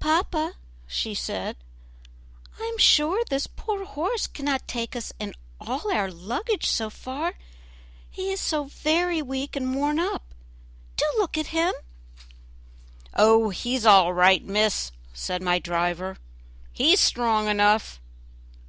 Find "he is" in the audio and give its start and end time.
8.10-8.40